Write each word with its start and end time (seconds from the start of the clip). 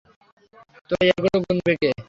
তো 0.89 0.95
এগুলো 1.07 1.37
গুণবে 1.43 1.73
কে? 1.81 1.91